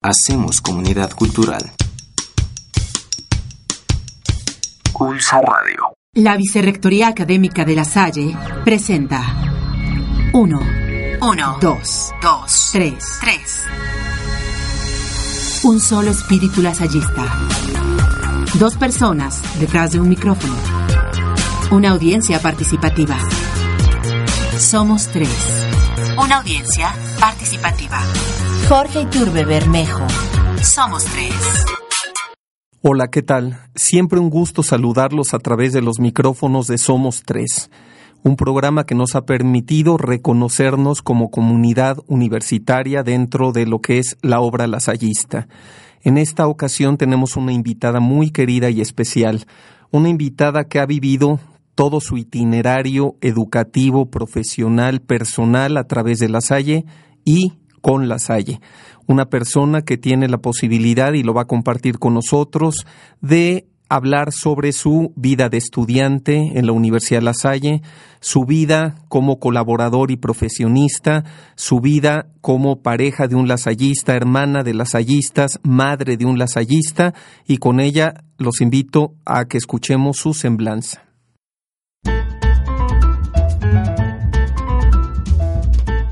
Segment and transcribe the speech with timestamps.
[0.00, 1.72] Hacemos comunidad cultural.
[4.92, 5.92] Pulso Radio.
[6.14, 9.20] La Vicerrectoría Académica de La Salle presenta
[10.32, 10.60] 1,
[11.20, 13.64] 1, 2, 2, 3, 3.
[15.64, 17.24] Un solo espíritu lasallista.
[18.54, 20.54] Dos personas detrás de un micrófono.
[21.72, 23.18] Una audiencia participativa.
[24.58, 25.66] Somos tres.
[26.16, 28.00] Una audiencia participativa.
[28.68, 30.06] Jorge Iturbe Bermejo.
[30.62, 31.32] Somos tres.
[32.82, 33.58] Hola, ¿qué tal?
[33.74, 37.70] Siempre un gusto saludarlos a través de los micrófonos de Somos Tres,
[38.22, 44.18] un programa que nos ha permitido reconocernos como comunidad universitaria dentro de lo que es
[44.20, 45.48] la obra lasallista.
[46.02, 49.46] En esta ocasión tenemos una invitada muy querida y especial,
[49.92, 51.40] una invitada que ha vivido
[51.74, 56.84] todo su itinerario educativo, profesional, personal a través de la Salle
[57.24, 58.60] y con la Salle
[59.08, 62.86] una persona que tiene la posibilidad y lo va a compartir con nosotros
[63.22, 67.80] de hablar sobre su vida de estudiante en la Universidad La Salle,
[68.20, 71.24] su vida como colaborador y profesionista,
[71.56, 77.14] su vida como pareja de un lasallista, hermana de lasallistas, madre de un lasallista,
[77.46, 81.07] y con ella los invito a que escuchemos su semblanza.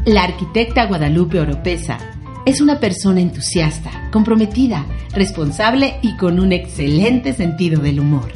[0.06, 1.98] La arquitecta Guadalupe Oropesa
[2.44, 8.32] es una persona entusiasta, comprometida, responsable y con un excelente sentido del humor.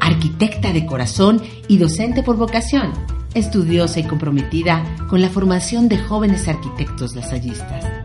[0.00, 2.92] Arquitecta de corazón y docente por vocación,
[3.34, 8.03] estudiosa y comprometida con la formación de jóvenes arquitectos lasallistas.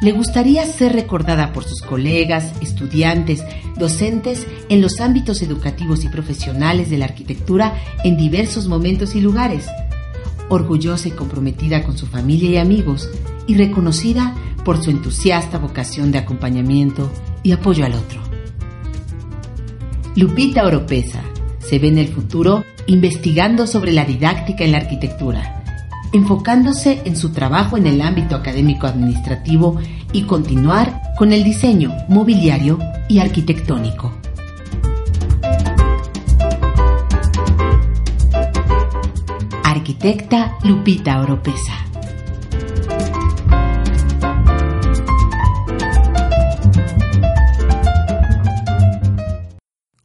[0.00, 3.42] Le gustaría ser recordada por sus colegas, estudiantes,
[3.76, 9.66] docentes en los ámbitos educativos y profesionales de la arquitectura en diversos momentos y lugares
[10.48, 13.10] orgullosa y comprometida con su familia y amigos
[13.46, 17.10] y reconocida por su entusiasta vocación de acompañamiento
[17.42, 18.20] y apoyo al otro.
[20.16, 21.22] Lupita Oropesa
[21.58, 25.57] se ve en el futuro investigando sobre la didáctica en la arquitectura,
[26.12, 29.78] enfocándose en su trabajo en el ámbito académico administrativo
[30.12, 34.12] y continuar con el diseño mobiliario y arquitectónico.
[39.98, 41.87] arquitecta Lupita Oropesa.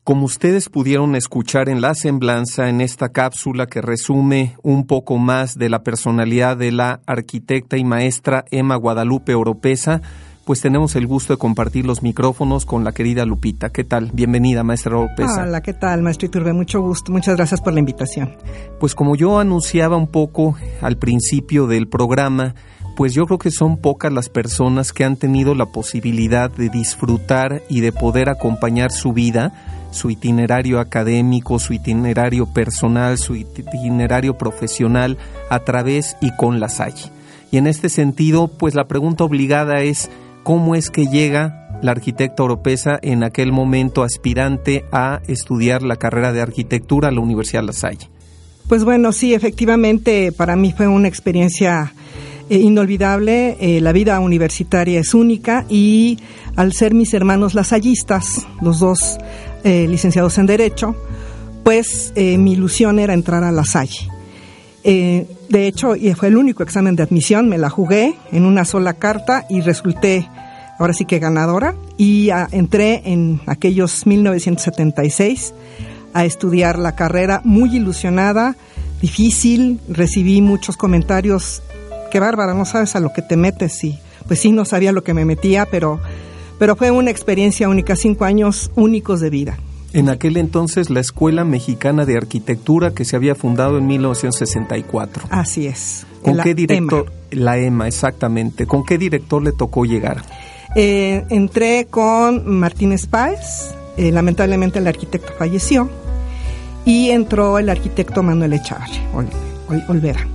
[0.04, 5.58] Como ustedes pudieron escuchar en la semblanza, en esta cápsula que resume un poco más
[5.58, 10.02] de la personalidad de la arquitecta y maestra Emma Guadalupe Oropesa,
[10.44, 13.70] pues tenemos el gusto de compartir los micrófonos con la querida Lupita.
[13.70, 14.12] ¿Qué tal?
[14.12, 15.44] Bienvenida, maestra Oropesa.
[15.44, 16.52] Hola, ¿qué tal, maestro Iturbe?
[16.52, 17.10] Mucho gusto.
[17.10, 18.36] Muchas gracias por la invitación.
[18.82, 22.56] Pues como yo anunciaba un poco al principio del programa,
[22.98, 27.62] pues yo creo que son pocas las personas que han tenido la posibilidad de disfrutar
[27.70, 29.54] y de poder acompañar su vida,
[29.94, 35.18] su itinerario académico, su itinerario personal, su itinerario profesional
[35.50, 37.12] a través y con la Salle.
[37.52, 40.10] Y en este sentido, pues la pregunta obligada es,
[40.44, 46.32] cómo es que llega la arquitecta oropesa en aquel momento aspirante a estudiar la carrera
[46.32, 48.10] de arquitectura a la Universidad La Salle.
[48.68, 51.94] Pues bueno, sí, efectivamente para mí fue una experiencia
[52.50, 53.58] eh, inolvidable.
[53.60, 56.20] Eh, la vida universitaria es única y
[56.56, 59.18] al ser mis hermanos lasallistas, los dos
[59.64, 60.96] eh, licenciados en Derecho,
[61.64, 64.10] pues mi ilusión era entrar a La Salle.
[64.84, 68.96] de hecho, y fue el único examen de admisión, me la jugué en una sola
[68.96, 70.28] carta y resulté
[70.78, 75.54] ahora sí que ganadora, y ah, entré en aquellos 1976
[76.14, 78.56] a estudiar la carrera muy ilusionada,
[79.02, 81.62] difícil, recibí muchos comentarios,
[82.12, 85.04] qué bárbara, no sabes a lo que te metes, y pues sí, no sabía lo
[85.04, 86.00] que me metía, pero,
[86.64, 89.58] pero fue una experiencia única, cinco años únicos de vida.
[89.92, 95.26] En aquel entonces la Escuela Mexicana de Arquitectura que se había fundado en 1964.
[95.30, 96.06] Así es.
[96.22, 97.12] ¿Con qué director?
[97.32, 98.66] La EMA, exactamente.
[98.66, 100.24] ¿Con qué director le tocó llegar?
[100.78, 105.90] Eh, entré con Martínez Páez, eh, lamentablemente el arquitecto falleció,
[106.86, 109.02] y entró el arquitecto Manuel Echavarri,
[109.90, 110.26] Olvera.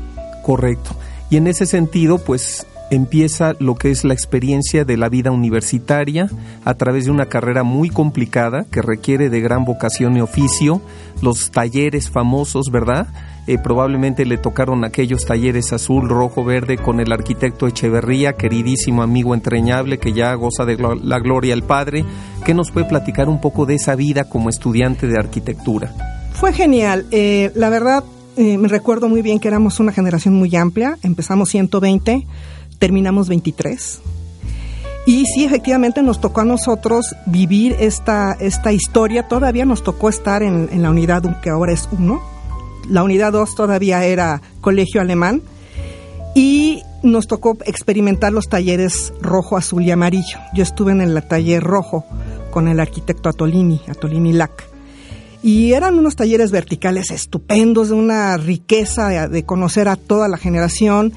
[0.42, 0.90] Correcto.
[1.30, 6.28] Y en ese sentido, pues empieza lo que es la experiencia de la vida universitaria
[6.64, 10.80] a través de una carrera muy complicada que requiere de gran vocación y oficio,
[11.22, 13.08] los talleres famosos, ¿verdad?
[13.46, 19.34] Eh, probablemente le tocaron aquellos talleres azul, rojo, verde con el arquitecto Echeverría, queridísimo amigo
[19.34, 22.04] entrañable que ya goza de la gloria al Padre,
[22.44, 25.94] que nos puede platicar un poco de esa vida como estudiante de arquitectura.
[26.32, 28.04] Fue genial, eh, la verdad
[28.36, 32.24] eh, me recuerdo muy bien que éramos una generación muy amplia, empezamos 120,
[32.78, 34.00] terminamos 23.
[35.08, 39.26] Y sí, efectivamente nos tocó a nosotros vivir esta, esta historia.
[39.26, 42.20] Todavía nos tocó estar en, la unidad que ahora es uno.
[42.90, 45.40] La unidad 2 todavía era colegio alemán.
[46.34, 50.38] Y nos tocó experimentar los talleres rojo, azul y amarillo.
[50.52, 52.04] Yo estuve en el taller rojo
[52.50, 54.68] con el arquitecto Atolini, Atolini Lac.
[55.42, 61.14] Y eran unos talleres verticales estupendos, de una riqueza de conocer a toda la generación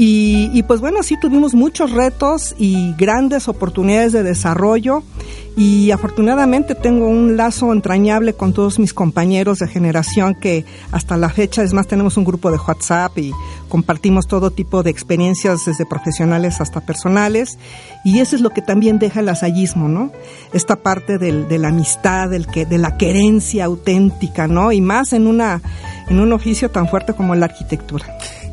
[0.00, 5.02] y, pues bueno, sí tuvimos muchos retos y grandes oportunidades de desarrollo
[5.56, 11.30] y afortunadamente tengo un lazo entrañable con todos mis compañeros de generación que hasta la
[11.30, 13.32] fecha, es más, tenemos un grupo de WhatsApp y
[13.68, 17.58] compartimos todo tipo de experiencias desde profesionales hasta personales
[18.04, 20.12] y eso es lo que también deja el asallismo, ¿no?
[20.52, 24.70] Esta parte del, de la amistad, del que, de la querencia auténtica, ¿no?
[24.70, 25.60] Y más en, una,
[26.08, 28.06] en un oficio tan fuerte como la arquitectura.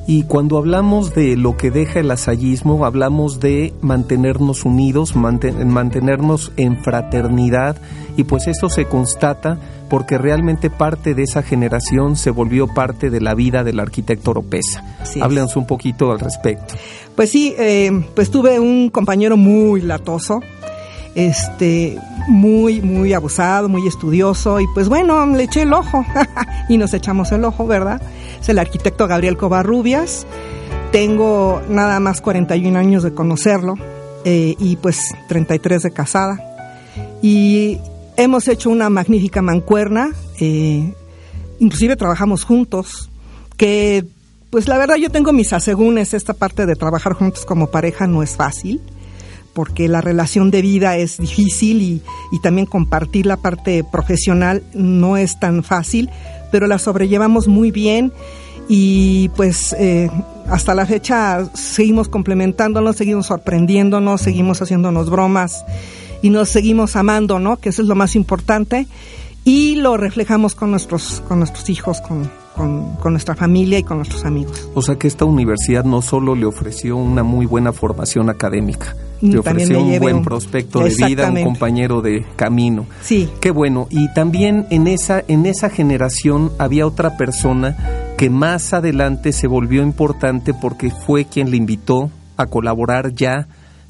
[0.07, 6.83] Y cuando hablamos de lo que deja el asallismo, hablamos de mantenernos unidos, mantenernos en
[6.83, 7.77] fraternidad,
[8.17, 9.57] y pues eso se constata
[9.89, 14.83] porque realmente parte de esa generación se volvió parte de la vida del arquitecto Oropesa.
[15.21, 16.75] Háblenos un poquito al respecto.
[17.15, 20.41] Pues sí, eh, pues tuve un compañero muy latoso,
[21.15, 21.97] este,
[22.27, 26.05] muy, muy abusado, muy estudioso, y pues bueno, le eché el ojo,
[26.69, 28.01] y nos echamos el ojo, ¿verdad?
[28.39, 30.27] Es el arquitecto Gabriel Covarrubias.
[30.91, 33.75] Tengo nada más 41 años de conocerlo,
[34.25, 36.39] eh, y pues 33 de casada.
[37.21, 37.79] Y
[38.17, 40.09] hemos hecho una magnífica mancuerna,
[40.39, 40.93] eh,
[41.59, 43.09] inclusive trabajamos juntos,
[43.57, 44.05] que
[44.49, 48.21] pues la verdad yo tengo mis asegúnes, esta parte de trabajar juntos como pareja no
[48.23, 48.81] es fácil
[49.55, 55.17] porque la relación de vida es difícil y, y, también compartir la parte profesional no
[55.17, 56.09] es tan fácil,
[56.51, 58.11] pero la sobrellevamos muy bien
[58.67, 60.09] y pues eh,
[60.47, 65.65] hasta la fecha seguimos complementándonos, seguimos sorprendiéndonos, seguimos haciéndonos bromas
[66.21, 67.57] y nos seguimos amando, ¿no?
[67.57, 68.87] Que eso es lo más importante
[69.43, 74.25] y lo reflejamos con nuestros, con nuestros hijos, con, con, nuestra familia y con nuestros
[74.25, 74.69] amigos.
[74.73, 79.39] O sea que esta universidad no solo le ofreció una muy buena formación académica, le
[79.39, 82.85] ofreció un buen prospecto de vida, un compañero de camino.
[83.01, 83.29] Sí.
[83.39, 83.87] Qué bueno.
[83.89, 87.75] Y también en esa, en esa generación había otra persona
[88.17, 93.47] que más adelante se volvió importante porque fue quien le invitó a colaborar ya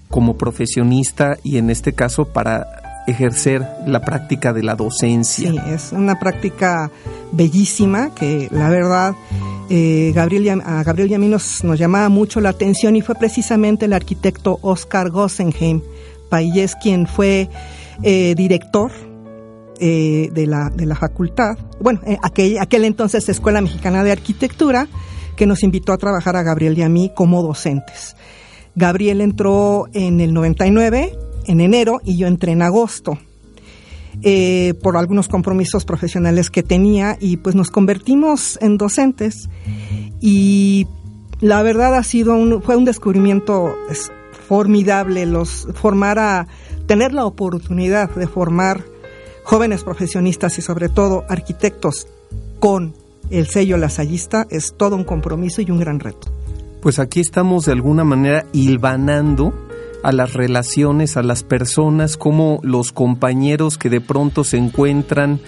[0.09, 5.51] como profesionista y en este caso para ejercer la práctica de la docencia.
[5.51, 6.89] Sí, es una práctica
[7.31, 9.15] bellísima que la verdad
[9.69, 13.85] eh, Gabriel, a Gabriel y a mí nos, llamaba mucho la atención y fue precisamente
[13.85, 15.81] el arquitecto Oscar Gossenheim
[16.29, 17.49] Payés quien fue
[18.03, 18.91] eh, director
[19.79, 24.87] eh, de, la, de la facultad, bueno, aquel, aquel entonces Escuela Mexicana de Arquitectura,
[25.35, 28.15] que nos invitó a trabajar a Gabriel y a mí como docentes.
[28.75, 33.17] Gabriel entró en el 99 en enero y yo entré en agosto.
[34.21, 39.49] Eh, por algunos compromisos profesionales que tenía y pues nos convertimos en docentes
[40.21, 40.87] y
[41.41, 43.75] la verdad ha sido un, fue un descubrimiento
[44.47, 46.47] formidable los formar a
[46.87, 48.85] tener la oportunidad de formar
[49.43, 52.07] jóvenes profesionistas y sobre todo arquitectos
[52.59, 52.93] con
[53.29, 56.31] el sello lasallista es todo un compromiso y un gran reto.
[56.81, 59.53] Pues aquí estamos de alguna manera hilvanando
[60.05, 65.39] a las relaciones, a las personas, como los compañeros que de pronto se encuentran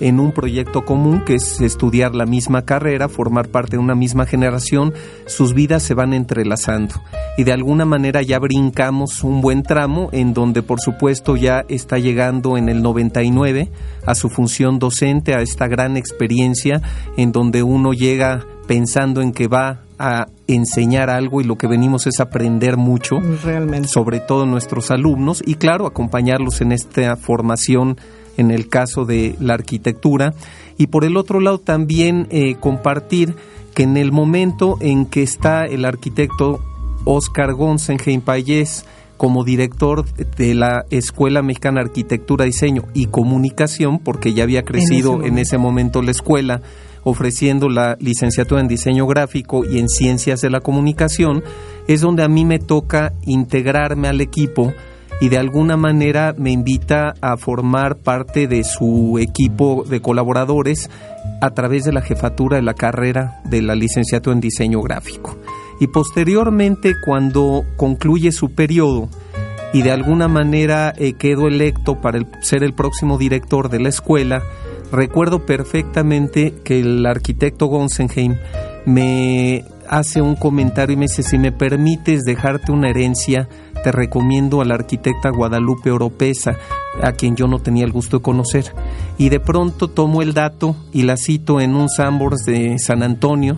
[0.00, 4.26] en un proyecto común que es estudiar la misma carrera, formar parte de una misma
[4.26, 4.94] generación,
[5.26, 6.96] sus vidas se van entrelazando.
[7.38, 11.98] Y de alguna manera ya brincamos un buen tramo en donde por supuesto ya está
[12.00, 13.70] llegando en el 99
[14.04, 16.82] a su función docente, a esta gran experiencia
[17.16, 22.06] en donde uno llega pensando en que va a enseñar algo y lo que venimos
[22.06, 23.88] es aprender mucho, Realmente.
[23.88, 27.98] sobre todo nuestros alumnos y claro, acompañarlos en esta formación
[28.36, 30.32] en el caso de la arquitectura
[30.78, 33.34] y por el otro lado también eh, compartir
[33.74, 36.60] que en el momento en que está el arquitecto
[37.04, 38.86] Oscar Gonsenheim Payés
[39.20, 45.22] como director de la Escuela Mexicana de Arquitectura, Diseño y Comunicación, porque ya había crecido
[45.22, 46.62] en ese momento la escuela,
[47.04, 51.42] ofreciendo la licenciatura en diseño gráfico y en ciencias de la comunicación,
[51.88, 54.72] es donde a mí me toca integrarme al equipo
[55.20, 60.90] y de alguna manera me invita a formar parte de su equipo de colaboradores
[61.42, 65.36] a través de la jefatura de la carrera de la licenciatura en diseño gráfico.
[65.78, 69.08] Y posteriormente, cuando concluye su periodo
[69.72, 74.42] y de alguna manera eh, quedo electo para ser el próximo director de la escuela,
[74.92, 78.36] recuerdo perfectamente que el arquitecto Gonsenheim
[78.86, 83.48] me hace un comentario y me dice, si me permites dejarte una herencia,
[83.82, 86.56] te recomiendo a la arquitecta Guadalupe Oropesa,
[87.02, 88.72] a quien yo no tenía el gusto de conocer.
[89.18, 93.56] Y de pronto tomo el dato y la cito en un Sambors de San Antonio,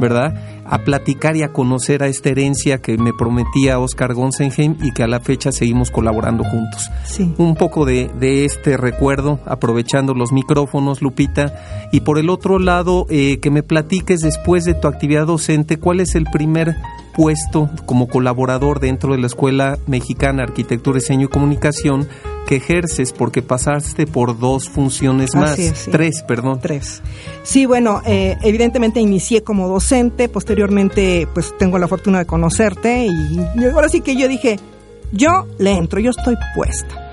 [0.00, 0.63] ¿verdad?
[0.64, 5.02] A platicar y a conocer a esta herencia que me prometía Oscar Gonsenheim y que
[5.02, 6.90] a la fecha seguimos colaborando juntos.
[7.38, 11.88] Un poco de, de, este recuerdo, aprovechando los micrófonos, Lupita.
[11.92, 16.00] Y por el otro lado, eh, que me platiques después de tu actividad docente, ¿cuál
[16.00, 16.76] es el primer
[17.14, 22.08] puesto como colaborador dentro de la Escuela Mexicana de Arquitectura, Diseño y Comunicación
[22.46, 25.56] que ejerces porque pasaste por dos funciones más,
[25.90, 26.58] tres, perdón.
[26.60, 27.02] Tres.
[27.42, 30.53] Sí, bueno, eh, evidentemente inicié como docente, posteriormente
[31.32, 34.58] pues tengo la fortuna de conocerte y ahora sí que yo dije,
[35.12, 37.10] yo le entro, yo estoy puesta.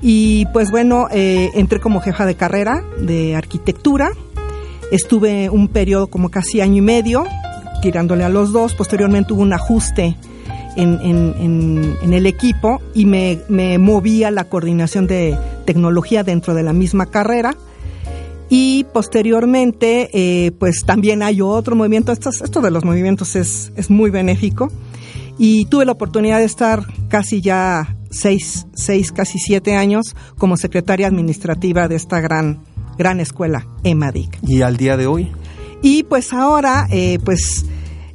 [0.00, 4.10] Y pues bueno, eh, entré como jefa de carrera de arquitectura,
[4.90, 7.24] estuve un periodo como casi año y medio
[7.80, 10.16] tirándole a los dos, posteriormente hubo un ajuste
[10.76, 16.72] en, el equipo y me, me moví a la coordinación de tecnología dentro de la
[16.72, 17.54] misma carrera.
[18.48, 23.90] Y posteriormente, eh, pues también hay otro movimiento, esto, esto de los movimientos es, es
[23.90, 24.70] muy benéfico.
[25.38, 31.08] Y tuve la oportunidad de estar casi ya seis, seis, casi siete años como secretaria
[31.08, 32.60] administrativa de esta gran,
[32.98, 34.38] gran escuela, EMADIC.
[34.46, 35.32] ¿Y al día de hoy?
[35.82, 37.66] Y pues ahora, eh, pues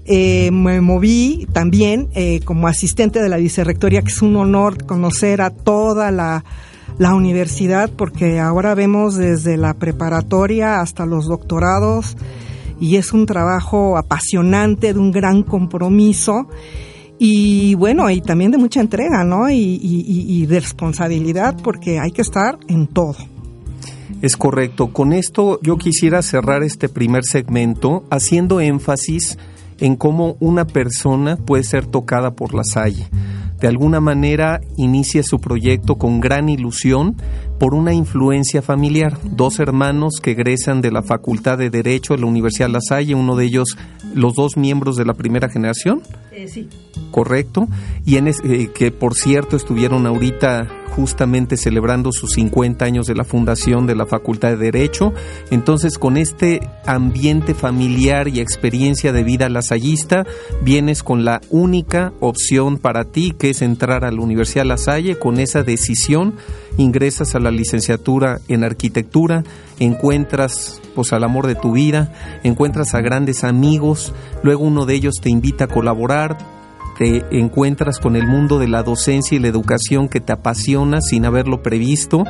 [0.05, 2.09] eh, me moví también
[2.45, 6.45] como asistente de la vicerrectoría, que es un honor conocer a toda la,
[6.97, 12.17] universidad, porque ahora vemos desde la preparatoria hasta los doctorados
[12.79, 16.47] y es un trabajo apasionante, de un gran compromiso
[17.21, 19.49] y bueno, y también de mucha entrega, ¿no?
[19.49, 23.17] Y, de responsabilidad, porque hay que estar en todo.
[24.21, 24.93] Es correcto.
[24.93, 29.37] Con esto yo quisiera cerrar este primer segmento haciendo énfasis
[29.81, 33.07] en cómo una persona puede ser tocada por la salle.
[33.59, 37.17] De alguna manera inicia su proyecto con gran ilusión
[37.59, 39.17] por una influencia familiar.
[39.23, 43.35] Dos hermanos que egresan de la Facultad de Derecho de la Universidad La Salle, uno
[43.35, 43.77] de ellos,
[44.13, 46.01] los dos miembros de la primera generación.
[46.31, 46.69] Eh, sí.
[47.11, 47.67] Correcto.
[48.05, 53.23] Y en eh, que por cierto estuvieron ahorita justamente celebrando sus 50 años de la
[53.23, 55.13] fundación de la Facultad de Derecho.
[55.51, 60.25] Entonces, con este ambiente familiar y experiencia de vida lasallista,
[60.61, 65.17] vienes con la única opción para ti, que es entrar a la Universidad La Salle.
[65.17, 66.35] Con esa decisión,
[66.77, 69.43] ingresas a la licenciatura en arquitectura,
[69.79, 75.15] encuentras pues al amor de tu vida, encuentras a grandes amigos, luego uno de ellos
[75.21, 76.58] te invita a colaborar,
[76.99, 81.23] te encuentras con el mundo de la docencia y la educación que te apasiona sin
[81.23, 82.25] haberlo previsto.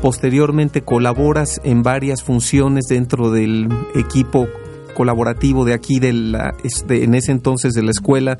[0.00, 4.48] Posteriormente colaboras en varias funciones dentro del equipo
[4.94, 6.54] colaborativo de aquí de la,
[6.88, 8.38] en ese entonces de la escuela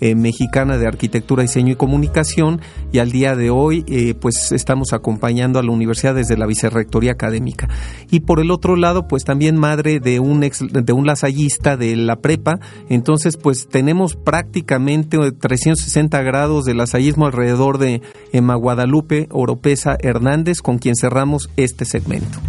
[0.00, 2.60] eh, mexicana de Arquitectura, Diseño y Comunicación
[2.92, 7.12] y al día de hoy eh, pues estamos acompañando a la universidad desde la Vicerrectoría
[7.12, 7.68] Académica.
[8.10, 11.96] Y por el otro lado pues también madre de un, ex, de un lasallista de
[11.96, 12.58] la prepa,
[12.88, 20.78] entonces pues tenemos prácticamente 360 grados de lasallismo alrededor de Emma Guadalupe Oropesa Hernández con
[20.78, 22.40] quien cerramos este segmento.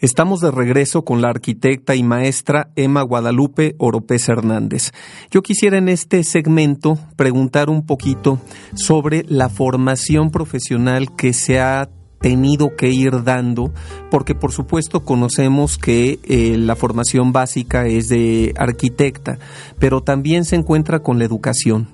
[0.00, 4.92] Estamos de regreso con la arquitecta y maestra Emma Guadalupe Oropés Hernández.
[5.32, 8.38] Yo quisiera en este segmento preguntar un poquito
[8.74, 11.88] sobre la formación profesional que se ha
[12.20, 13.72] tenido que ir dando,
[14.08, 19.40] porque por supuesto conocemos que eh, la formación básica es de arquitecta,
[19.80, 21.88] pero también se encuentra con la educación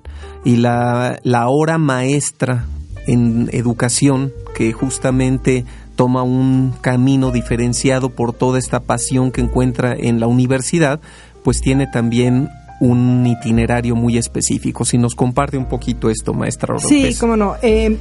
[0.44, 2.66] y la, la hora maestra
[3.06, 5.64] en educación que justamente
[5.96, 11.00] toma un camino diferenciado por toda esta pasión que encuentra en la universidad,
[11.42, 12.48] pues tiene también
[12.80, 14.84] un itinerario muy específico.
[14.84, 17.56] Si nos comparte un poquito esto, maestra Sí, cómo no.
[17.62, 17.96] Eh,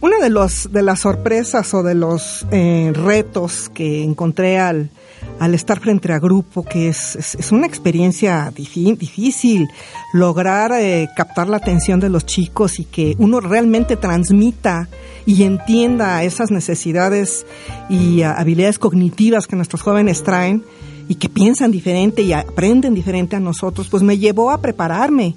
[0.00, 4.90] una de, los, de las sorpresas o de los eh, retos que encontré al,
[5.38, 9.68] al estar frente a grupo, que es, es, una experiencia difícil,
[10.12, 14.88] lograr eh, captar la atención de los chicos y que uno realmente transmita
[15.26, 17.44] y entienda esas necesidades
[17.88, 20.64] y ah, habilidades cognitivas que nuestros jóvenes traen
[21.08, 25.34] y que piensan diferente y aprenden diferente a nosotros, pues me llevó a prepararme.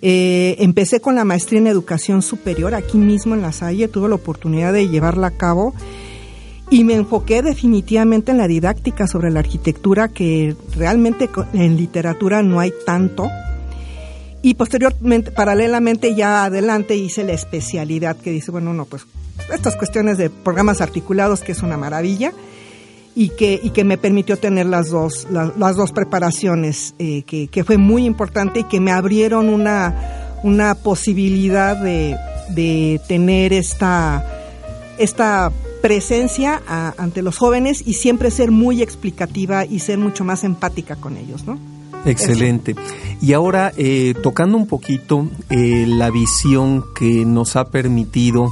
[0.00, 4.16] Eh, empecé con la maestría en educación superior aquí mismo en La Salle, tuve la
[4.16, 5.74] oportunidad de llevarla a cabo
[6.74, 12.58] y me enfoqué definitivamente en la didáctica sobre la arquitectura, que realmente en literatura no
[12.58, 13.30] hay tanto.
[14.42, 19.06] Y posteriormente, paralelamente, ya adelante hice la especialidad que dice, bueno, no, pues
[19.52, 22.32] estas cuestiones de programas articulados, que es una maravilla,
[23.14, 27.62] y que, y que me permitió tener las dos, las dos preparaciones, eh, que, que,
[27.62, 32.16] fue muy importante y que me abrieron una, una posibilidad de,
[32.48, 34.26] de tener esta,
[34.98, 35.52] esta
[35.84, 36.62] presencia
[36.96, 41.44] ante los jóvenes y siempre ser muy explicativa y ser mucho más empática con ellos,
[41.44, 41.58] ¿no?
[42.06, 42.74] Excelente.
[43.20, 48.50] Y ahora, eh, tocando un poquito eh, la visión que nos ha permitido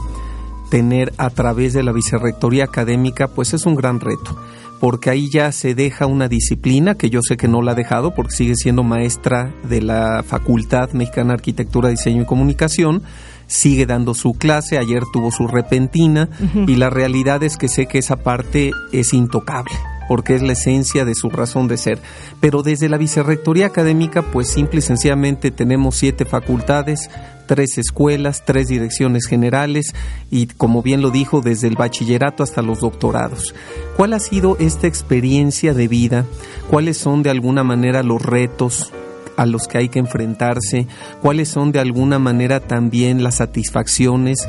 [0.68, 4.36] tener a través de la vicerrectoría académica, pues es un gran reto,
[4.78, 8.14] porque ahí ya se deja una disciplina que yo sé que no la ha dejado,
[8.14, 13.02] porque sigue siendo maestra de la Facultad Mexicana de Arquitectura, Diseño y Comunicación,
[13.46, 16.28] sigue dando su clase, ayer tuvo su repentina
[16.66, 19.74] y la realidad es que sé que esa parte es intocable
[20.08, 21.98] porque es la esencia de su razón de ser.
[22.40, 27.08] Pero desde la Vicerrectoría Académica, pues simple y sencillamente tenemos siete facultades,
[27.46, 29.94] tres escuelas, tres direcciones generales
[30.30, 33.54] y, como bien lo dijo, desde el bachillerato hasta los doctorados.
[33.96, 36.24] ¿Cuál ha sido esta experiencia de vida?
[36.68, 38.92] ¿Cuáles son de alguna manera los retos,
[39.36, 40.86] a los que hay que enfrentarse,
[41.20, 44.48] cuáles son de alguna manera también las satisfacciones,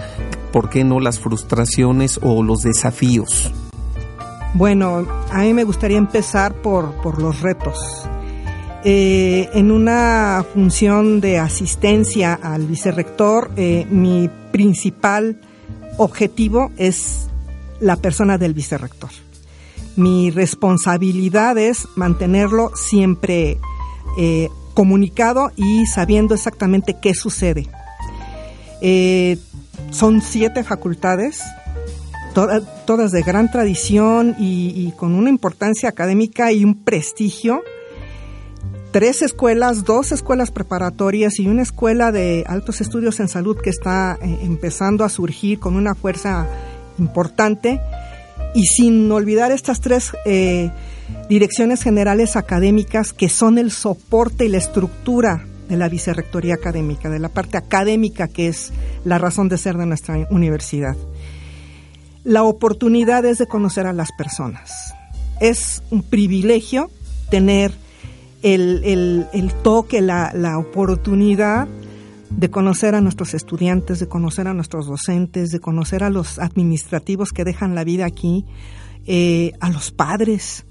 [0.52, 3.52] por qué no las frustraciones o los desafíos.
[4.54, 8.08] Bueno, a mí me gustaría empezar por, los retos.
[8.86, 15.40] Eh, en una función de asistencia al vicerrector, eh, mi principal
[15.98, 17.29] objetivo es
[17.79, 19.10] la persona del vicerrector.
[19.96, 23.57] Mi responsabilidad es mantenerlo siempre
[24.18, 27.68] eh, comunicado y sabiendo exactamente qué sucede.
[28.81, 29.38] Eh,
[29.92, 31.42] son siete facultades,
[32.33, 37.62] todas de gran tradición y, con una importancia académica y un prestigio.
[38.92, 44.20] Tres escuelas, dos escuelas preparatorias y una escuela de altos estudios en salud que está
[44.22, 46.48] eh, empezando a surgir con una fuerza
[47.00, 47.79] importante.
[48.53, 50.72] Y sin olvidar estas tres eh,
[51.29, 57.20] direcciones generales académicas que son el soporte y la estructura de la vicerrectoría académica, de
[57.20, 58.72] la parte académica que es
[59.05, 60.96] la razón de ser de nuestra universidad.
[62.24, 64.94] La oportunidad es de conocer a las personas.
[65.39, 66.89] Es un privilegio
[67.29, 67.74] tener
[68.44, 69.25] el,
[69.63, 71.68] toque, la, la oportunidad
[72.29, 77.31] de conocer a nuestros estudiantes, de conocer a nuestros docentes, de conocer a los administrativos
[77.31, 78.46] que dejan la vida aquí,
[79.05, 80.66] eh, a los padres,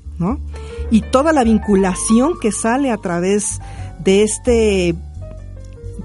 [0.90, 3.60] Y toda la vinculación que sale a través
[4.04, 4.94] de este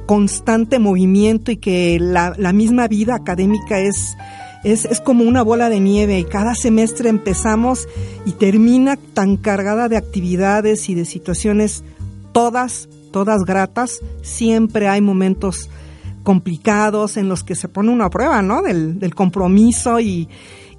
[0.06, 4.16] constante movimiento y que la, misma vida académica es,
[4.64, 7.88] es, es, como una bola de nieve y cada semestre empezamos
[8.26, 11.84] y termina tan cargada de actividades y de situaciones
[12.32, 14.00] todas, todas gratas.
[14.22, 15.70] Siempre hay momentos
[16.24, 18.62] complicados en los que se pone una prueba, ¿no?
[18.62, 20.28] Del compromiso y,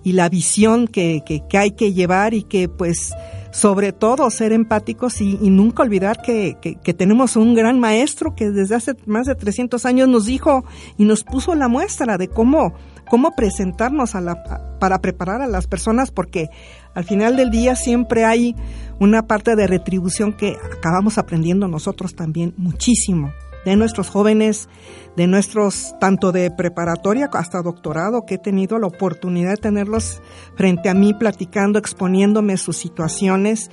[0.05, 3.13] y la visión que, que, hay que llevar y que pues
[3.51, 8.75] sobre todo ser empáticos y, nunca olvidar que, que, tenemos un gran maestro que desde
[8.75, 10.65] hace más de 300 años nos dijo
[10.97, 12.75] y nos puso la muestra de cómo,
[13.09, 16.49] cómo presentarnos a la, para preparar a las personas porque
[16.95, 18.55] al final del día siempre hay
[19.01, 23.33] una parte de retribución que acabamos aprendiendo nosotros también muchísimo
[23.71, 24.69] de nuestros jóvenes,
[25.17, 30.23] de nuestros, tanto de preparatoria hasta doctorado, que he tenido la oportunidad de tenerlos
[30.57, 33.71] frente a mí platicando, exponiéndome sus situaciones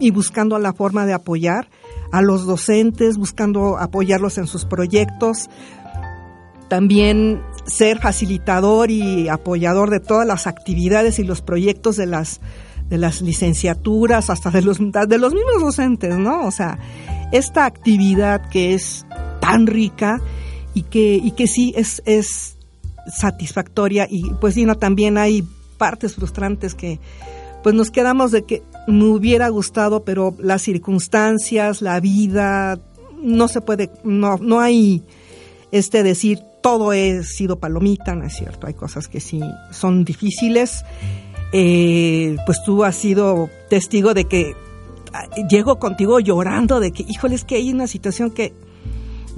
[0.00, 1.68] y buscando la forma de apoyar
[2.12, 5.48] a los docentes, buscando apoyarlos en sus proyectos.
[6.68, 12.40] También ser facilitador y apoyador de todas las actividades y los proyectos de las
[12.88, 16.46] de las licenciaturas hasta de los de los mismos docentes, ¿no?
[16.46, 16.78] O sea,
[17.32, 19.06] esta actividad que es
[19.48, 20.20] tan rica
[20.74, 22.56] y que, y que sí es, es
[23.06, 25.42] satisfactoria y pues sí, no, también hay
[25.78, 27.00] partes frustrantes que
[27.62, 32.78] pues nos quedamos de que me hubiera gustado, pero las circunstancias, la vida,
[33.20, 35.02] no se puede, no, no hay
[35.72, 38.66] este decir todo he sido palomita, ¿no es cierto?
[38.66, 40.84] Hay cosas que sí son difíciles.
[41.52, 44.54] Eh, pues tú has sido testigo de que
[45.14, 48.52] ah, llego contigo llorando de que, híjole, es que hay una situación que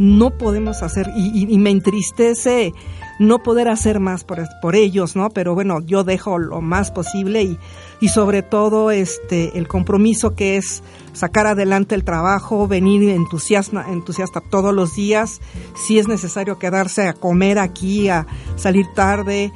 [0.00, 2.72] no podemos hacer y, me entristece
[3.18, 5.28] no poder hacer más por, por, ellos, ¿no?
[5.28, 7.58] Pero bueno, yo dejo lo más posible y,
[8.00, 10.82] y sobre todo este el compromiso que es
[11.12, 15.42] sacar adelante el trabajo, venir entusiasta, entusiasta todos los días,
[15.76, 19.52] si es necesario quedarse a comer aquí, a salir tarde,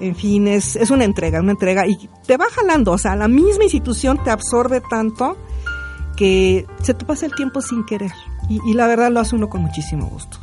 [0.00, 3.26] en fin, es, es una entrega, una entrega y te va jalando, o sea, la
[3.26, 5.38] misma institución te absorbe tanto
[6.14, 8.12] que se te pasa el tiempo sin querer
[8.48, 10.38] y, la verdad lo hace uno con muchísimo gusto.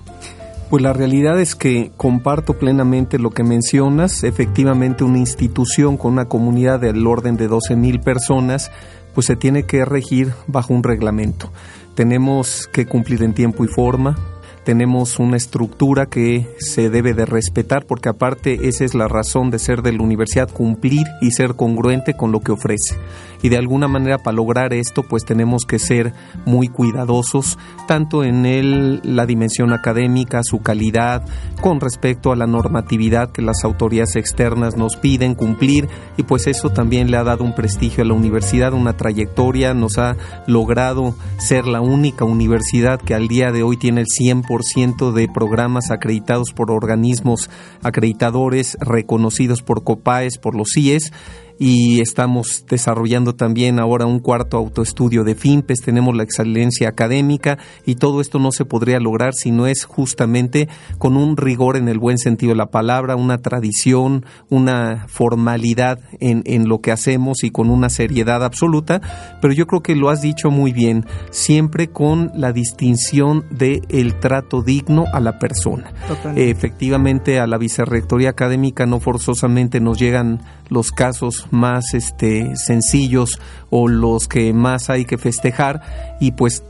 [0.69, 4.23] Pues la realidad es que comparto plenamente lo que mencionas.
[4.23, 8.71] Efectivamente, una institución con una comunidad del orden de 12 mil personas,
[9.13, 11.51] pues se tiene que regir bajo un reglamento.
[11.93, 14.17] Tenemos que cumplir en tiempo y forma,
[14.65, 19.59] tenemos una estructura que se debe de respetar porque aparte esa es la razón de
[19.59, 22.95] ser de la universidad, cumplir y ser congruente con lo que ofrece.
[23.41, 26.13] Y de alguna manera para lograr esto pues tenemos que ser
[26.45, 31.23] muy cuidadosos tanto en el, la dimensión académica, su calidad,
[31.61, 36.69] con respecto a la normatividad que las autoridades externas nos piden cumplir y pues eso
[36.69, 40.15] también le ha dado un prestigio a la universidad, una trayectoria, nos ha
[40.47, 45.91] logrado ser la única universidad que al día de hoy tiene el 100% de programas
[45.91, 47.49] acreditados por organismos
[47.83, 51.11] acreditadores reconocidos por COPAES, por los CIES,
[51.57, 57.95] y estamos desarrollando también ahora un cuarto autoestudio de FIMPES, tenemos la excelencia académica y
[57.95, 61.99] todo esto no se podría lograr si no es justamente con un rigor en el
[61.99, 67.51] buen sentido de la palabra, una tradición, una formalidad en, en lo que hacemos y
[67.51, 69.01] con una seriedad absoluta,
[69.41, 74.19] pero yo creo que lo has dicho muy bien, siempre con la distinción de el
[74.19, 75.93] trato digno a la persona.
[76.35, 83.87] efectivamente a la vicerrectoría académica no forzosamente nos llegan los casos más este, sencillos o
[83.87, 85.81] los que más hay que festejar
[86.19, 86.63] y pues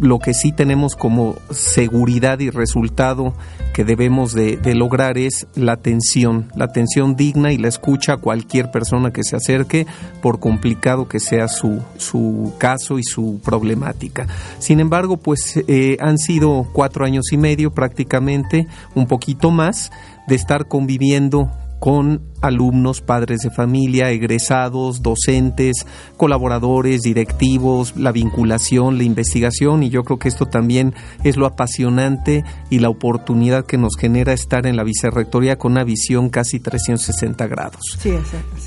[0.00, 3.34] lo que sí tenemos como seguridad y resultado
[3.72, 8.70] que debemos de, lograr es la atención, la atención digna y la escucha a cualquier
[8.70, 9.86] persona que se acerque,
[10.22, 14.26] por complicado que sea su, su caso y su problemática.
[14.58, 19.90] Sin embargo, pues eh, han sido cuatro años y medio prácticamente, un poquito más,
[20.26, 29.04] de estar conviviendo con alumnos, padres de familia, egresados, docentes, colaboradores, directivos, la vinculación, la
[29.04, 33.96] investigación y yo creo que esto también es lo apasionante y la oportunidad que nos
[33.96, 37.80] genera estar en la vicerrectoría con una visión casi 360 grados.
[37.98, 38.12] Sí,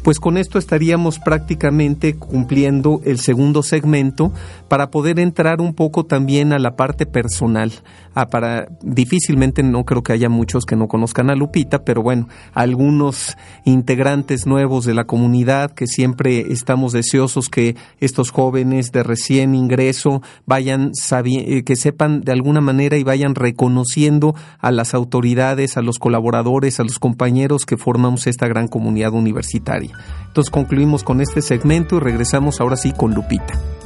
[0.04, 4.32] Pues con esto estaríamos prácticamente cumpliendo el segundo segmento
[4.68, 7.72] para poder entrar un poco también a la parte personal.
[8.14, 12.28] Ah, para difícilmente no creo que haya muchos que no conozcan a Lupita, pero bueno,
[12.54, 19.56] algunos integrantes nuevos de la comunidad que siempre estamos deseosos que estos jóvenes de recién
[19.56, 20.92] ingreso vayan
[21.26, 26.80] eh, que sepan de alguna manera y vayan reconociendo a las autoridades, a los colaboradores,
[26.80, 29.92] a los compañeros que formamos esta gran comunidad universitaria.
[30.28, 33.81] Entonces concluimos con este segmento y regresamos ahora sí con Lupita.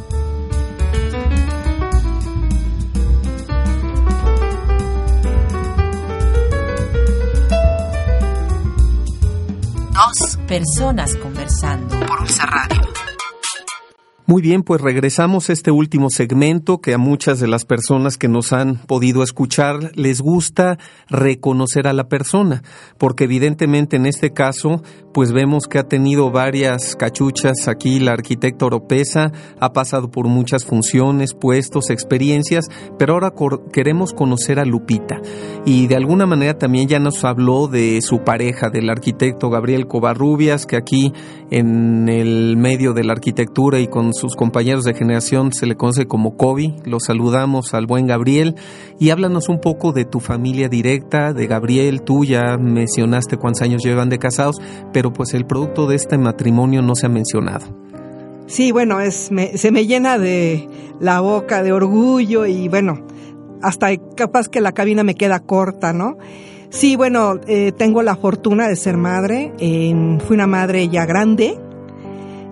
[10.56, 13.05] Personas conversando por un Radio.
[14.28, 18.28] Muy bien, pues regresamos a este último segmento que a muchas de las personas que
[18.28, 22.64] nos han podido escuchar les gusta reconocer a la persona,
[22.98, 24.82] porque evidentemente en este caso
[25.14, 30.66] pues vemos que ha tenido varias cachuchas aquí la arquitecta Oropesa, ha pasado por muchas
[30.66, 32.66] funciones, puestos, experiencias,
[32.98, 33.32] pero ahora
[33.72, 35.22] queremos conocer a Lupita.
[35.66, 40.66] Y de alguna manera también ya nos habló de su pareja, del arquitecto Gabriel Covarrubias,
[40.66, 41.14] que aquí
[41.50, 46.08] en el medio de la arquitectura y con sus compañeros de generación se le conoce
[46.08, 46.73] como Kobe.
[46.86, 48.56] Lo saludamos al buen Gabriel
[48.97, 52.01] y háblanos un poco de tu familia directa, de Gabriel.
[52.01, 54.62] Tú ya mencionaste cuántos años llevan de casados,
[54.93, 57.65] pero pues el producto de este matrimonio no se ha mencionado.
[58.47, 63.06] Sí, bueno, es, se me llena de la boca de orgullo y bueno,
[63.62, 66.17] hasta capaz que la cabina me queda corta, ¿no?
[66.69, 69.54] Sí, bueno, eh, tengo la fortuna de ser madre.
[69.58, 71.58] fui una madre ya grande,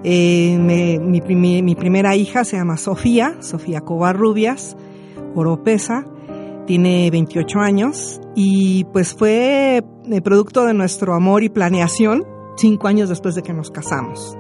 [0.03, 1.21] eh, mi,
[1.75, 4.75] primera hija se llama Sofía, Sofía Covarrubias,
[5.35, 6.05] Oropesa,
[6.67, 12.25] tiene 28 años y pues fue el producto de nuestro amor y planeación
[12.57, 14.37] cinco años después de que nos casamos.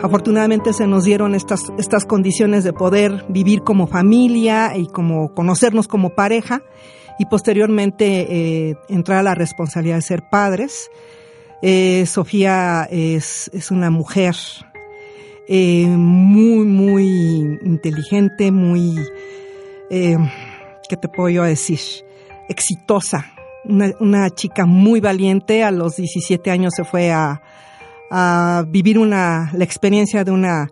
[0.00, 5.88] Afortunadamente se nos dieron estas, estas condiciones de poder vivir como familia y como conocernos
[5.88, 6.62] como pareja
[7.18, 10.88] y posteriormente eh, entrar a la responsabilidad de ser padres.
[11.60, 14.36] Eh, Sofía es, es, una mujer
[15.48, 18.96] eh, muy, muy inteligente, muy,
[19.90, 20.16] eh,
[20.88, 21.80] ¿qué te puedo yo decir?
[22.48, 23.26] Exitosa.
[23.64, 25.64] Una, chica muy valiente.
[25.64, 27.42] A los 17 años se fue a,
[28.10, 30.70] a vivir una, la experiencia de una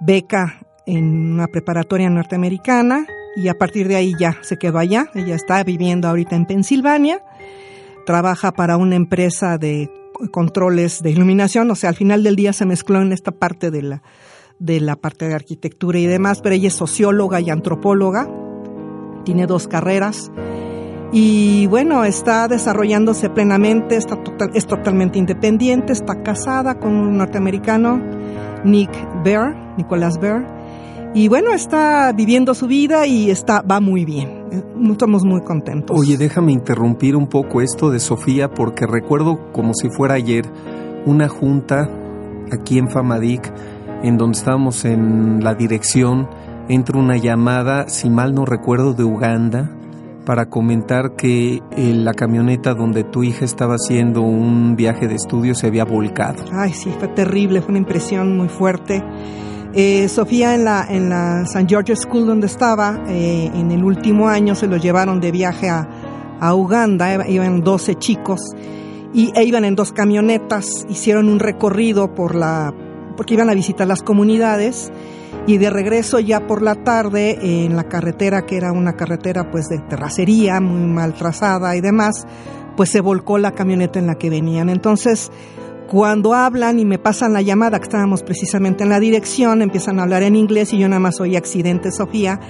[0.00, 5.06] beca en una preparatoria norteamericana y a partir de ahí ya se quedó allá.
[5.14, 7.22] Ella está viviendo ahorita en Pensilvania,
[8.04, 9.90] trabaja para una empresa de
[10.30, 13.82] controles de iluminación, o sea, al final del día se mezcló en esta parte de
[13.82, 14.02] la,
[14.58, 18.28] de la parte de arquitectura y demás, pero ella es socióloga y antropóloga,
[19.24, 20.30] tiene dos carreras
[21.12, 24.18] y bueno, está desarrollándose plenamente, está
[24.54, 28.00] es totalmente independiente, está casada con un norteamericano,
[28.64, 28.90] Nick
[29.22, 30.44] Bear, Nicolás Bear,
[31.16, 34.44] y bueno, está viviendo su vida y está, va muy bien.
[34.90, 35.98] Estamos muy contentos.
[35.98, 40.44] Oye, déjame interrumpir un poco esto de Sofía porque recuerdo como si fuera ayer
[41.06, 41.88] una junta
[42.52, 43.50] aquí en Famadic
[44.02, 46.28] en donde estábamos en la dirección,
[46.68, 49.70] entra una llamada, si mal no recuerdo, de Uganda
[50.26, 55.54] para comentar que eh, la camioneta donde tu hija estaba haciendo un viaje de estudio
[55.54, 56.44] se había volcado.
[56.52, 59.02] Ay, sí, fue terrible, fue una impresión muy fuerte.
[59.78, 61.66] Eh, Sofía en la, en la St.
[61.68, 65.86] George School donde estaba, eh, en el último año se lo llevaron de viaje a,
[66.40, 68.40] a Uganda, iban 12 chicos
[69.12, 72.72] y e iban en dos camionetas, hicieron un recorrido por la,
[73.18, 74.90] porque iban a visitar las comunidades
[75.46, 79.66] y de regreso ya por la tarde en la carretera que era una carretera pues
[79.68, 82.26] de terracería muy mal trazada y demás
[82.78, 85.30] pues se volcó la camioneta en la que venían entonces
[85.86, 90.02] cuando hablan y me pasan la llamada que estábamos precisamente en la dirección empiezan a
[90.02, 92.40] hablar en inglés y yo nada más oí accidente Sofía.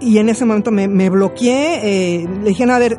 [0.00, 1.80] Y en ese momento me, me bloqueé
[2.22, 2.98] eh, le dije no a ver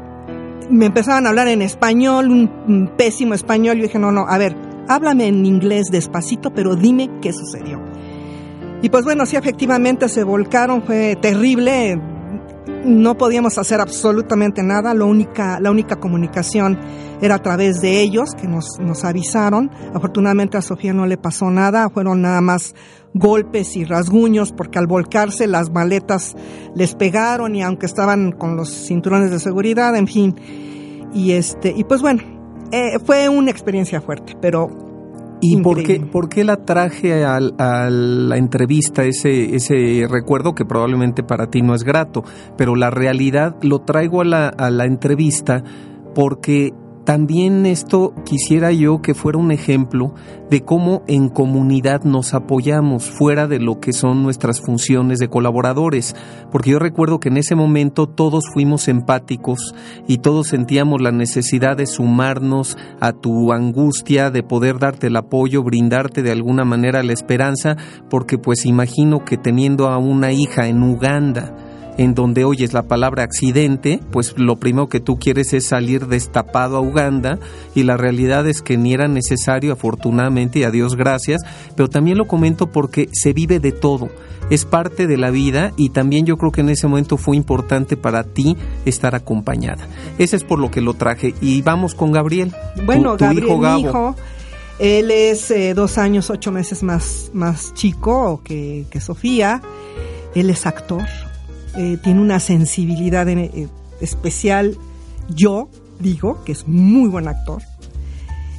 [0.69, 3.77] me empezaban a hablar en español un, un pésimo español.
[3.77, 4.55] Yo dije no no a ver
[4.87, 7.81] háblame en inglés despacito pero dime qué sucedió.
[8.81, 11.99] Y pues bueno, sí, efectivamente se volcaron, fue terrible,
[12.85, 16.79] no podíamos hacer absolutamente nada, la única, la única comunicación
[17.21, 19.71] era a través de ellos que nos, nos avisaron.
[19.93, 22.75] Afortunadamente a Sofía no le pasó nada, fueron nada más
[23.13, 26.35] golpes y rasguños porque al volcarse las maletas
[26.75, 30.35] les pegaron y aunque estaban con los cinturones de seguridad, en fin.
[31.13, 32.21] Y este, y pues bueno,
[32.71, 34.69] eh, fue una experiencia fuerte, pero
[35.41, 40.65] ¿Y por qué, por qué, la traje a, a, la entrevista, ese, ese recuerdo que
[40.65, 42.23] probablemente para ti no es grato?
[42.57, 45.63] Pero la realidad lo traigo a la, a la entrevista
[46.13, 46.73] porque
[47.05, 50.15] también esto quisiera yo que fuera un ejemplo
[50.49, 56.15] de cómo en comunidad nos apoyamos fuera de lo que son nuestras funciones de colaboradores,
[56.51, 59.75] porque yo recuerdo que en ese momento todos fuimos empáticos
[60.07, 65.63] y todos sentíamos la necesidad de sumarnos a tu angustia, de poder darte el apoyo,
[65.63, 67.77] brindarte de alguna manera la esperanza,
[68.09, 71.55] porque pues imagino que teniendo a una hija en Uganda,
[71.97, 76.77] en donde oyes la palabra accidente, pues lo primero que tú quieres es salir destapado
[76.77, 77.39] a Uganda
[77.73, 81.41] y la realidad es que ni era necesario, afortunadamente, y a Dios gracias,
[81.75, 84.09] pero también lo comento porque se vive de todo,
[84.49, 87.97] es parte de la vida y también yo creo que en ese momento fue importante
[87.97, 88.55] para ti
[88.85, 89.87] estar acompañada.
[90.17, 92.53] Ese es por lo que lo traje y vamos con Gabriel.
[92.85, 93.77] Bueno, tu, Gabriel, hijo Gabo.
[93.77, 94.15] Mi hijo,
[94.79, 99.61] él es eh, dos años, ocho meses más, más chico que, que Sofía.
[100.35, 101.03] Él es actor,
[101.77, 103.67] eh, tiene una sensibilidad en, eh,
[104.01, 104.77] especial.
[105.29, 107.61] Yo digo que es muy buen actor.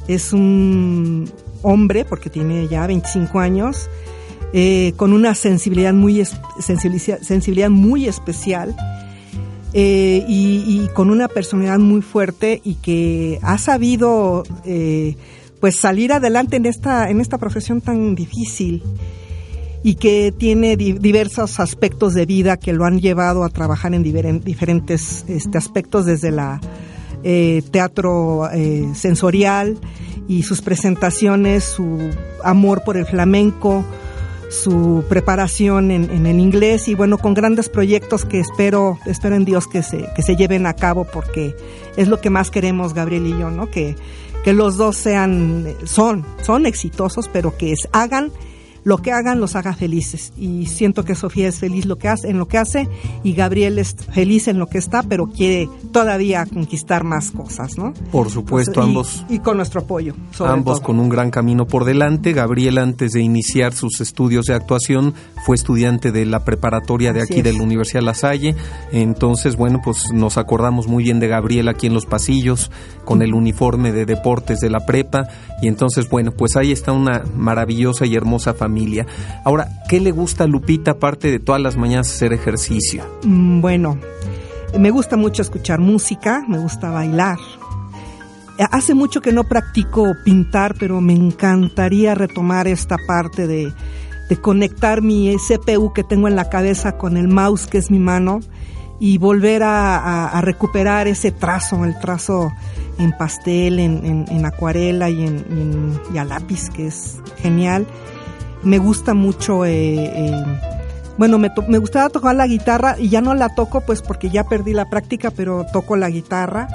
[0.07, 1.29] Es un
[1.61, 3.89] hombre, porque tiene ya 25 años,
[4.53, 6.23] eh, con una sensibilidad muy,
[6.59, 8.75] sensibilidad, sensibilidad muy especial.
[9.73, 15.17] Eh, y, con una personalidad muy fuerte y que ha sabido eh,
[15.59, 18.81] pues salir adelante en esta en esta profesión tan difícil
[19.83, 25.23] y que tiene diversos aspectos de vida que lo han llevado a trabajar en diferentes
[25.27, 26.59] este, aspectos desde la
[27.23, 29.77] eh, teatro eh, sensorial
[30.27, 32.09] y sus presentaciones, su
[32.43, 33.85] amor por el flamenco,
[34.49, 39.45] su preparación en, en, el inglés y bueno, con grandes proyectos que espero, espero en
[39.45, 41.55] Dios que se, que se lleven a cabo porque
[41.97, 43.69] es lo que más queremos Gabriel y yo, ¿no?
[43.69, 43.95] Que,
[44.43, 48.31] que los dos sean, son, son exitosos, pero que hagan
[48.87, 50.31] lo que hagan los haga felices.
[50.37, 52.87] Y siento que Sofía es feliz lo que hace, en lo que hace
[53.21, 57.93] y Gabriel es feliz en lo que está, pero quiere todavía conquistar más cosas, ¿no?
[58.13, 59.25] Por supuesto, ambos.
[59.27, 60.15] Y con nuestro apoyo.
[60.39, 62.31] ambos con un gran camino por delante.
[62.31, 65.13] Gabriel, antes de iniciar sus estudios de actuación,
[65.45, 68.55] fue estudiante de la preparatoria de aquí de la Universidad La Salle.
[68.93, 72.71] Entonces, bueno, pues nos acordamos muy bien de Gabriel aquí en los pasillos,
[73.03, 75.27] con el uniforme de deportes de la prepa.
[75.61, 78.76] Y entonces, bueno, pues ahí está una maravillosa y hermosa familia.
[79.43, 83.03] Ahora, ¿qué le gusta a Lupita aparte de todas las mañanas hacer ejercicio?
[83.23, 83.97] Mm, bueno,
[84.77, 87.37] me gusta mucho escuchar música, me gusta bailar.
[88.71, 93.71] Hace mucho que no practico pintar, pero me encantaría retomar esta parte de,
[94.41, 98.41] conectar mi CPU que tengo en la cabeza con el mouse que es mi mano
[98.99, 102.51] y volver a, recuperar ese trazo, el trazo
[102.97, 107.85] en pastel, en, acuarela y, en, a lápiz, que es genial.
[108.63, 110.45] Me gusta mucho, eh, eh,
[111.17, 114.43] bueno, me, me gustaba tocar la guitarra y ya no la toco pues porque ya
[114.43, 116.67] perdí la práctica, pero toco la guitarra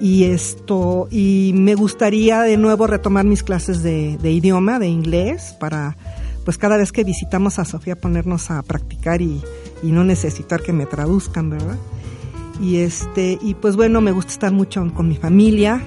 [0.00, 5.56] y esto y me gustaría de nuevo retomar mis clases de, de, idioma de inglés
[5.60, 5.96] para
[6.44, 9.40] pues cada vez que visitamos a Sofía ponernos a practicar y,
[9.82, 11.76] y no necesitar que me traduzcan verdad
[12.60, 15.80] y este y pues bueno me gusta estar mucho con mi familia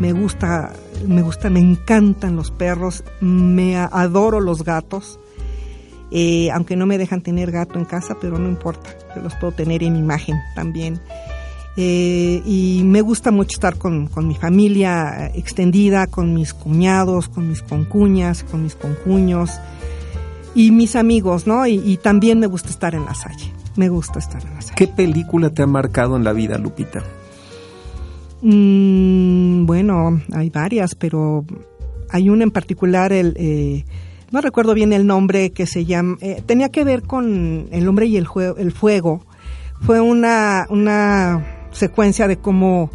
[0.00, 0.72] me gusta
[1.06, 5.18] me gusta me encantan los perros me adoro los gatos
[6.10, 9.52] eh, aunque no me dejan tener gato en casa pero no importa yo los puedo
[9.52, 11.00] tener en imagen también
[11.76, 17.50] eh, y me gusta mucho estar con, con, mi familia extendida, con mis cuñados, con
[17.50, 19.50] mis concuñas, con mis concuños
[20.56, 21.66] y mis amigos, ¿no?
[21.66, 23.52] Y, también me gusta estar en la salle.
[23.76, 24.74] Me gusta estar en la salle.
[24.74, 27.04] ¿Qué película te ha marcado en la vida, Lupita?
[28.42, 31.44] Mm, bueno, hay varias, pero
[32.10, 33.84] hay una en particular, el, eh,
[34.30, 38.06] no recuerdo bien el nombre, que se llama, eh, tenía que ver con el hombre
[38.06, 38.26] y el,
[38.58, 39.24] el fuego.
[39.80, 42.90] Fue una, una secuencia de cómo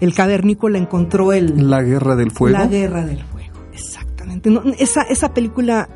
[0.00, 1.68] el cavernícola encontró el...
[1.68, 2.56] La guerra del fuego.
[2.56, 4.50] La guerra del fuego, exactamente.
[4.78, 5.88] esa, esa película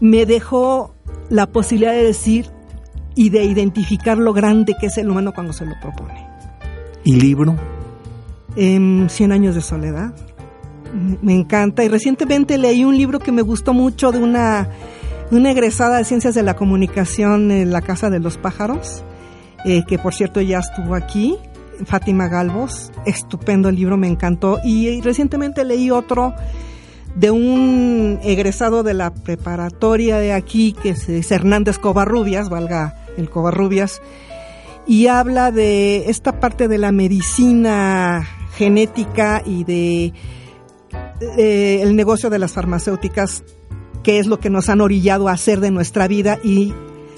[0.00, 0.94] me dejó
[1.28, 2.46] la posibilidad de decir
[3.14, 6.26] y de identificar lo grande que es el humano cuando se lo propone.
[7.04, 7.56] ¿Y libro?
[8.56, 10.14] En Cien años de soledad.
[11.22, 11.84] Me encanta.
[11.84, 14.68] Y recientemente leí un libro que me gustó mucho de una,
[15.30, 19.02] una egresada de Ciencias de la Comunicación en la Casa de los Pájaros
[19.64, 21.36] eh, que por cierto ya estuvo aquí,
[21.86, 24.58] Fátima Galvos, estupendo libro, me encantó.
[24.64, 26.34] Y, recientemente leí otro
[27.14, 34.02] de un egresado de la preparatoria de aquí, que es Hernández Covarrubias, valga el Covarrubias,
[34.86, 40.12] y habla de esta parte de la medicina genética y de
[41.38, 43.44] eh, el negocio de las farmacéuticas,
[44.02, 46.74] que es lo que nos han orillado a hacer de nuestra vida y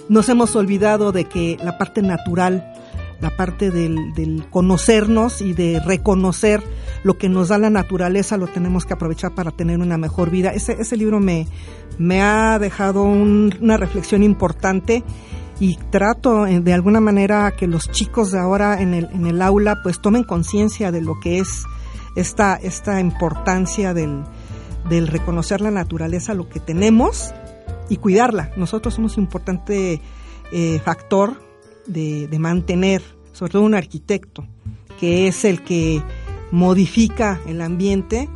[0.09, 2.73] nos hemos olvidado de que la parte natural,
[3.21, 6.63] la parte del, conocernos y de reconocer
[7.03, 10.51] lo que nos da la naturaleza, lo tenemos que aprovechar para tener una mejor vida.
[10.51, 11.47] Ese, ese libro me,
[11.99, 15.03] me ha dejado una reflexión importante
[15.61, 19.41] y trato eh, de alguna manera que los chicos de ahora en el, en el
[19.41, 21.65] aula pues tomen conciencia de lo que es
[22.17, 24.25] esta, esta importancia del,
[24.89, 27.33] del reconocer la naturaleza, lo que tenemos
[27.89, 28.51] y cuidarla.
[28.57, 30.01] Nosotros somos un importante
[30.53, 31.41] eh, factor
[31.87, 34.47] de, mantener, sobre todo un arquitecto,
[34.99, 36.03] que es el que
[36.51, 38.29] modifica el ambiente,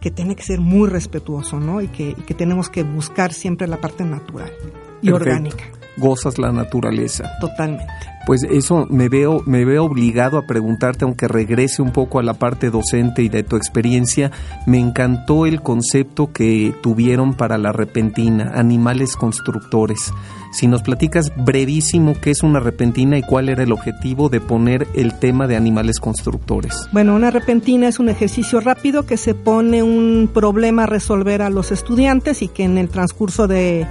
[0.00, 1.80] que tiene que ser muy respetuoso, ¿no?
[1.80, 4.52] Y que, tenemos que buscar siempre la parte natural
[5.00, 5.64] y orgánica.
[5.96, 7.30] Gozas la naturaleza.
[7.40, 7.84] Totalmente
[8.26, 12.34] pues eso me veo, me veo obligado a preguntarte, aunque regrese un poco a la
[12.34, 14.30] parte docente y de tu experiencia,
[14.66, 20.12] me encantó el concepto que tuvieron para la repentina, animales constructores.
[20.52, 24.86] Si nos platicas brevísimo qué es una repentina y cuál era el objetivo de poner
[24.94, 26.88] el tema de animales constructores.
[26.92, 31.50] Bueno, una repentina es un ejercicio rápido que se pone un problema a resolver a
[31.50, 33.86] los estudiantes y que en el transcurso de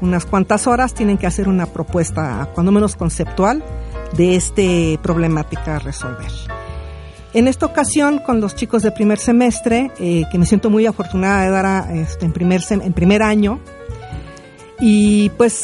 [0.00, 3.62] unas cuantas horas tienen que hacer una propuesta, cuando menos conceptual,
[4.16, 4.62] de esta
[5.02, 6.30] problemática a resolver.
[7.34, 11.42] En esta ocasión, con los chicos de primer semestre, eh, que me siento muy afortunada
[11.42, 13.60] de dar este, en, primer en primer año,
[14.80, 15.62] y pues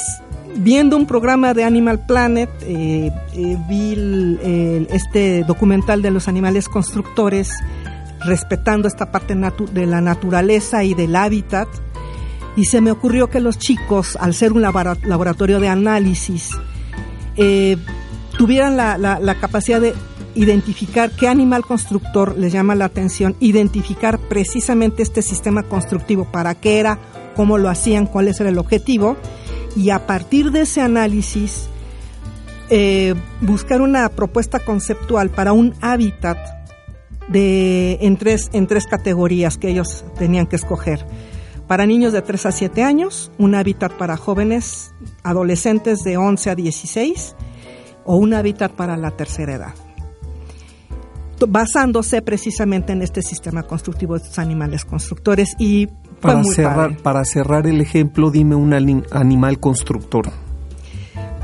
[0.56, 4.36] viendo un programa de Animal Planet, eh, eh, vi
[4.90, 7.50] este documental de los animales constructores,
[8.20, 11.68] respetando esta parte de la naturaleza y del hábitat,
[12.56, 16.50] y se me ocurrió que los chicos, al ser un laboratorio de análisis,
[17.36, 17.76] eh,
[18.36, 19.94] tuvieran la, capacidad de
[20.34, 26.78] identificar qué animal constructor les llama la atención, identificar precisamente este sistema constructivo, para qué
[26.78, 26.98] era
[27.36, 29.16] cómo lo hacían, cuál era el objetivo,
[29.76, 31.68] y a partir de ese análisis
[32.70, 36.38] eh, buscar una propuesta conceptual para un hábitat
[37.28, 41.04] de, en, tres, en tres categorías que ellos tenían que escoger.
[41.66, 44.92] Para niños de 3 a 7 años, un hábitat para jóvenes
[45.22, 47.36] adolescentes de 11 a 16
[48.04, 49.74] o un hábitat para la tercera edad.
[51.46, 55.88] Basándose precisamente en este sistema constructivo de estos animales constructores y
[56.20, 58.72] para cerrar para cerrar el ejemplo dime un
[59.10, 60.30] animal constructor.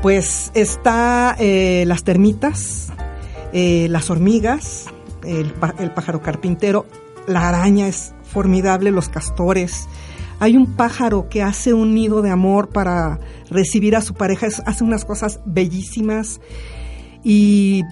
[0.01, 2.91] Pues está eh, las termitas
[3.53, 4.85] eh, las hormigas
[5.23, 6.87] el, el pájaro carpintero
[7.27, 9.87] la araña es formidable los castores
[10.41, 13.19] hay un pájaro que hace un nido de amor para
[13.51, 16.41] recibir a su pareja, hace unas cosas bellísimas.
[17.23, 17.83] Y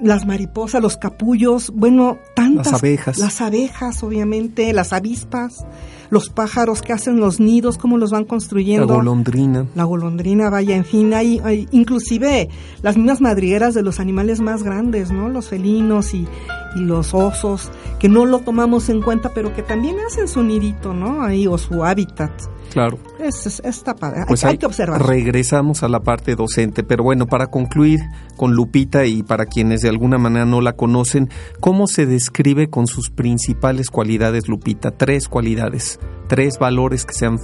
[0.00, 2.72] las mariposas, los capullos, bueno, tantas.
[2.72, 3.18] Las abejas.
[3.18, 5.66] Las abejas, obviamente, las avispas,
[6.12, 8.86] los pájaros que hacen los nidos, cómo los van construyendo.
[8.86, 9.66] La golondrina.
[9.74, 12.50] La golondrina, vaya, en fin, hay, hay inclusive
[12.82, 15.30] las mismas madrigueras de los animales más grandes, ¿no?
[15.30, 16.28] Los felinos y,
[16.76, 20.92] y los osos, que no lo tomamos en cuenta, pero que también hacen su nidito,
[20.92, 21.22] ¿no?
[21.22, 22.30] Ahí, o su hábitat.
[22.72, 22.98] Claro.
[23.20, 24.22] Es, está padre.
[24.26, 25.04] Pues hay, que observar.
[25.06, 28.00] Regresamos a la parte docente, pero bueno, para concluir
[28.36, 31.28] con Lupita y para quienes de alguna manera no la conocen,
[31.60, 34.92] ¿cómo se describe con sus principales cualidades, Lupita?
[34.92, 37.38] Tres cualidades, tres valores que sean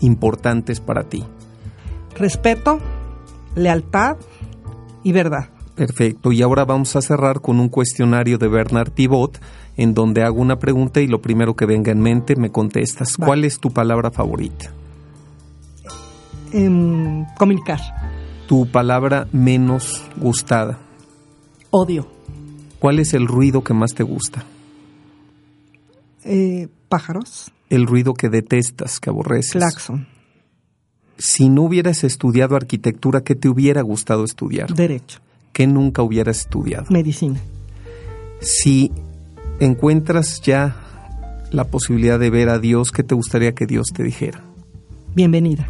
[0.00, 1.24] importantes para ti.
[2.16, 2.80] Respeto,
[3.54, 4.16] lealtad
[5.04, 5.50] y verdad.
[5.76, 6.32] Perfecto.
[6.32, 9.38] Y ahora vamos a cerrar con un cuestionario de Bernard Pivot,
[9.76, 13.16] en donde hago una pregunta y lo primero que venga en mente me contestas.
[13.16, 14.72] ¿Cuál es tu palabra favorita?
[16.52, 17.80] Em, comunicar.
[18.46, 20.78] ¿Tu palabra menos gustada?
[21.70, 22.08] Odio.
[22.78, 24.44] ¿Cuál es el ruido que más te gusta?
[26.24, 27.52] Eh, pájaros.
[27.68, 29.52] El ruido que detestas, que aborreces.
[29.52, 30.06] Claxon.
[31.18, 34.72] Si no hubieras estudiado arquitectura, ¿qué te hubiera gustado estudiar?
[34.74, 35.20] Derecho.
[35.52, 36.86] ¿Qué nunca hubieras estudiado?
[36.90, 37.40] Medicina.
[38.40, 38.92] Si
[39.60, 40.76] encuentras ya
[41.50, 44.42] la posibilidad de ver a Dios, ¿qué te gustaría que Dios te dijera?
[45.14, 45.68] Bienvenida.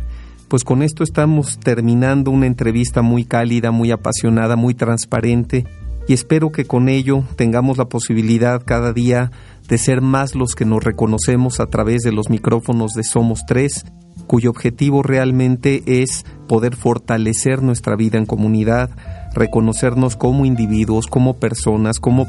[0.48, 5.66] Pues con esto estamos terminando una entrevista muy cálida, muy apasionada, muy transparente
[6.08, 9.32] y espero que con ello tengamos la posibilidad cada día
[9.68, 13.84] de ser más los que nos reconocemos a través de los micrófonos de Somos Tres
[14.26, 18.90] cuyo objetivo realmente es poder fortalecer nuestra vida en comunidad,
[19.34, 22.28] reconocernos como individuos, como personas, como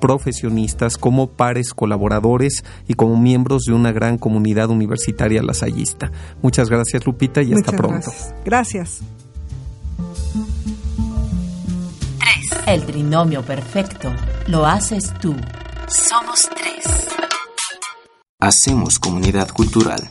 [0.00, 6.10] profesionistas, como pares colaboradores y como miembros de una gran comunidad universitaria lasallista.
[6.42, 8.10] Muchas gracias Lupita y hasta pronto.
[8.10, 8.34] Gracias.
[8.44, 9.02] gracias.
[12.66, 14.12] El trinomio perfecto
[14.46, 15.34] lo haces tú.
[15.88, 17.08] Somos tres.
[18.40, 20.08] Hacemos comunidad cultural.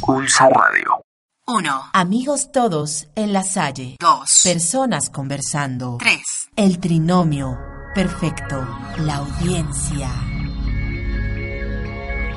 [0.00, 1.01] Pulso Radio.
[1.54, 1.90] 1.
[1.92, 3.96] Amigos todos en la Salle.
[4.00, 4.40] 2.
[4.42, 5.98] Personas conversando.
[5.98, 6.22] 3.
[6.56, 7.58] El trinomio
[7.94, 8.66] perfecto.
[8.96, 10.08] La audiencia.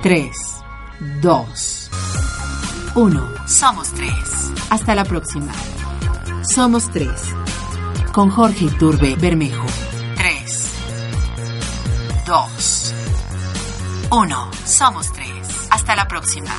[0.03, 0.29] 3.
[1.21, 1.89] 2.
[2.95, 3.47] 1.
[3.47, 4.11] Somos tres.
[4.69, 5.53] Hasta la próxima.
[6.43, 7.21] Somos tres.
[8.11, 9.65] Con Jorge Turbe Bermejo.
[10.17, 10.71] 3.
[12.27, 12.93] 2.
[14.11, 14.51] 1.
[14.65, 15.67] Somos tres.
[15.69, 16.51] Hasta la próxima.